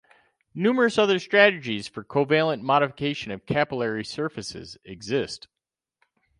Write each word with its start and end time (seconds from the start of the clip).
Numerous 0.55 0.97
other 0.97 1.19
strategies 1.19 1.87
for 1.87 2.03
covalent 2.03 2.61
modification 2.61 3.31
of 3.31 3.45
capillary 3.45 4.03
surfaces 4.03 4.75
exist. 4.83 5.47